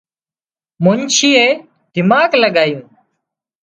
[0.83, 1.47] منڇيئي
[1.93, 2.81] دماڳ لڳايون